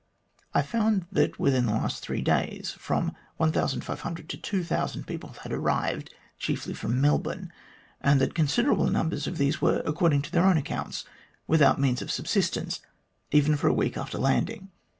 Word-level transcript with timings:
I 0.55 0.63
found 0.63 1.05
that 1.11 1.37
within 1.39 1.67
the 1.67 1.73
last 1.73 1.99
three 2.01 2.23
days 2.23 2.71
from 2.71 3.15
1500 3.37 4.29
to 4.29 4.37
2000 4.37 5.03
people 5.05 5.35
had 5.43 5.51
arrived, 5.51 6.11
chiefly 6.39 6.73
from 6.73 6.99
Melbourne, 6.99 7.53
and 8.01 8.19
that 8.19 8.33
considerable 8.33 8.87
numbers 8.89 9.27
of 9.27 9.37
these 9.37 9.61
were,, 9.61 9.83
according 9.85 10.23
to 10.23 10.31
their 10.31 10.47
own 10.47 10.57
accounts, 10.57 11.05
without 11.45 11.79
means 11.79 12.01
of 12.01 12.09
subsist 12.09 12.57
ence, 12.57 12.79
even 13.29 13.55
for 13.55 13.67
a 13.67 13.73
week 13.75 13.95
after 13.95 14.17
landing. 14.17 14.71